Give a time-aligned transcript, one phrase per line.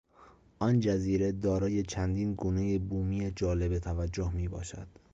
[0.59, 4.87] آن جزیره دارای چندین گونهی بومی جالب توجه می باشد.